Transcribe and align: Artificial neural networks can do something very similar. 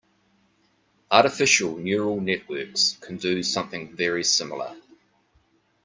Artificial 1.11 1.77
neural 1.77 2.19
networks 2.19 2.97
can 3.01 3.17
do 3.17 3.43
something 3.43 3.95
very 3.95 4.23
similar. 4.23 4.75